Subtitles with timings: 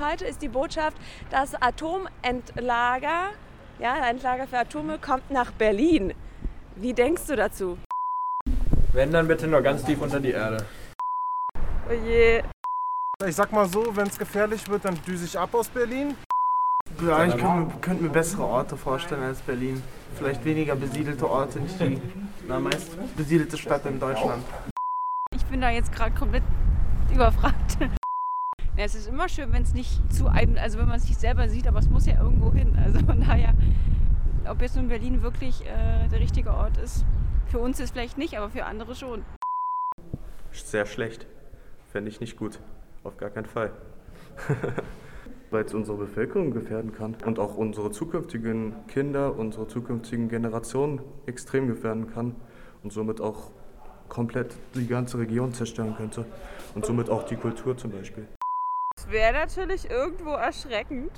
[0.00, 0.96] Heute ist die Botschaft,
[1.30, 3.32] das Atomentlager,
[3.78, 6.14] ja, ein Endlager für Atome, kommt nach Berlin.
[6.76, 7.76] Wie denkst du dazu?
[8.94, 10.64] Wenn, dann bitte nur ganz tief unter die Erde.
[11.86, 12.42] Oh je.
[13.26, 16.16] Ich sag mal so, wenn es gefährlich wird, dann düse ich ab aus Berlin.
[17.06, 19.82] Ja, ich könnte mir, könnt mir bessere Orte vorstellen als Berlin.
[20.14, 22.00] Vielleicht weniger besiedelte Orte, nicht die
[22.48, 24.42] na, meist besiedelte Stadt in Deutschland.
[25.36, 26.42] Ich bin da jetzt gerade komplett
[27.12, 27.76] überfragt.
[28.76, 31.20] Ja, es ist immer schön, wenn es nicht zu einem, also wenn man es nicht
[31.20, 32.76] selber sieht, aber es muss ja irgendwo hin.
[32.84, 33.54] Also von daher,
[34.48, 37.04] ob jetzt nun Berlin wirklich äh, der richtige Ort ist,
[37.48, 39.22] für uns ist vielleicht nicht, aber für andere schon.
[40.52, 41.26] Sehr schlecht.
[41.92, 42.58] Fände ich nicht gut.
[43.04, 43.72] Auf gar keinen Fall.
[45.50, 51.66] Weil es unsere Bevölkerung gefährden kann und auch unsere zukünftigen Kinder, unsere zukünftigen Generationen extrem
[51.66, 52.36] gefährden kann
[52.82, 53.50] und somit auch
[54.08, 56.24] komplett die ganze Region zerstören könnte
[56.74, 58.26] und somit auch die Kultur zum Beispiel.
[59.00, 61.10] Es wäre natürlich irgendwo erschreckend.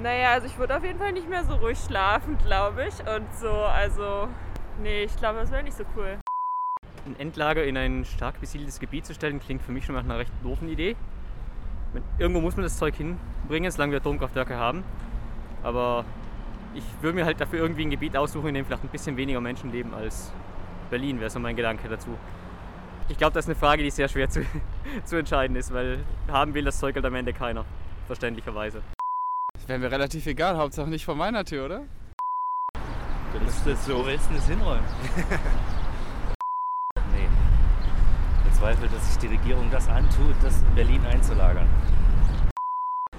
[0.00, 2.98] Naja, also ich würde auf jeden Fall nicht mehr so ruhig schlafen, glaube ich.
[3.00, 4.28] Und so, also,
[4.80, 6.18] nee, ich glaube, das wäre nicht so cool.
[7.04, 10.18] Ein Endlager in ein stark besiedeltes Gebiet zu stellen, klingt für mich schon nach einer
[10.18, 10.96] recht doofen Idee.
[12.18, 14.82] Irgendwo muss man das Zeug hinbringen, solange wir Atomkraftwerke haben.
[15.62, 16.06] Aber
[16.74, 19.42] ich würde mir halt dafür irgendwie ein Gebiet aussuchen, in dem vielleicht ein bisschen weniger
[19.42, 20.32] Menschen leben als
[20.88, 22.16] Berlin, wäre so mein Gedanke dazu.
[23.12, 24.40] Ich glaube, das ist eine Frage, die sehr schwer zu,
[25.04, 27.66] zu entscheiden ist, weil haben will das Zeug halt am Ende keiner,
[28.06, 28.80] verständlicherweise.
[29.52, 31.82] Das wäre mir relativ egal, Hauptsache nicht vor meiner Tür, oder?
[33.34, 33.98] Das ist so.
[33.98, 34.84] Wo willst du das hinräumen?
[37.12, 37.28] nee.
[38.48, 41.68] Bezweifelt, dass sich die Regierung das antut, das in Berlin einzulagern.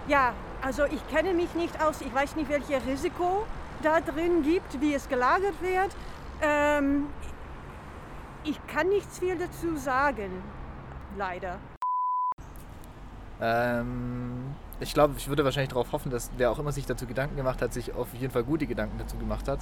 [0.08, 3.46] Ja, also ich kenne mich nicht aus, ich weiß nicht, welches Risiko
[3.84, 5.96] da drin gibt, wie es gelagert wird.
[6.42, 7.06] Ähm,
[8.44, 10.32] ich kann nichts viel dazu sagen,
[11.18, 11.60] leider.
[13.42, 17.36] Ähm, ich glaube, ich würde wahrscheinlich darauf hoffen, dass wer auch immer sich dazu Gedanken
[17.36, 19.60] gemacht hat, sich auf jeden Fall gute Gedanken dazu gemacht hat.